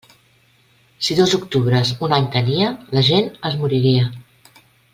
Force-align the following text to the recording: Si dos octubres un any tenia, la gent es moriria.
Si 1.07 1.13
dos 1.19 1.35
octubres 1.39 1.93
un 2.07 2.15
any 2.17 2.25
tenia, 2.37 2.71
la 2.97 3.05
gent 3.11 3.29
es 3.51 3.59
moriria. 3.61 4.09